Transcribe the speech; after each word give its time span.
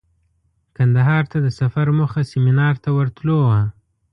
کندهار 0.75 1.23
ته 1.31 1.37
د 1.45 1.47
سفر 1.59 1.85
موخه 1.97 2.21
سمینار 2.31 2.75
ته 2.83 2.89
ورتلو 2.97 3.35
وه. 3.47 3.61